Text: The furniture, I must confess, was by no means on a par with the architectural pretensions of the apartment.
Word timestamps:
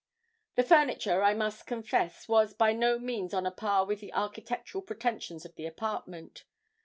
The 0.55 0.63
furniture, 0.63 1.21
I 1.21 1.35
must 1.35 1.67
confess, 1.67 2.27
was 2.27 2.55
by 2.55 2.73
no 2.73 2.97
means 2.97 3.35
on 3.35 3.45
a 3.45 3.51
par 3.51 3.85
with 3.85 3.99
the 3.99 4.15
architectural 4.15 4.81
pretensions 4.81 5.45
of 5.45 5.53
the 5.53 5.67
apartment. 5.67 6.43